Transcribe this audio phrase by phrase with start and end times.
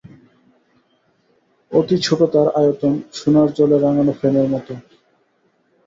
[1.71, 4.73] অতি ছোটো তার আয়তন, সোনার জলে রাঙানো ফ্রেমের মতো।